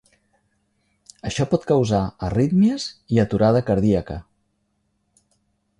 [1.31, 1.99] Això pot causar
[2.29, 4.21] arrítmies i aturada cardíaca.